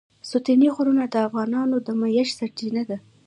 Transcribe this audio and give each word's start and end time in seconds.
ستوني 0.29 0.67
غرونه 0.75 1.03
د 1.09 1.15
افغانانو 1.27 1.75
د 1.85 1.87
معیشت 2.01 2.33
سرچینه 2.39 2.83
ده. 2.89 2.97